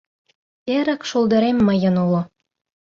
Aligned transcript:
Эрык 0.75 1.01
шулдырем 1.09 1.57
мыйын 1.67 1.95
уло. 2.05 2.21